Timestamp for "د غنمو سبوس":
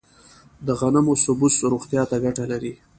0.65-1.55